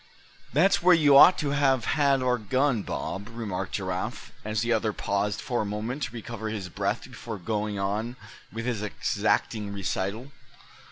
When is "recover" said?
6.11-6.49